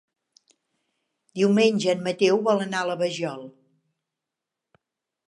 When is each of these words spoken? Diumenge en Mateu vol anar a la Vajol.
Diumenge 1.39 1.93
en 1.93 2.01
Mateu 2.07 2.41
vol 2.49 2.63
anar 2.65 2.81
a 2.85 2.89
la 2.93 2.97
Vajol. 3.03 3.45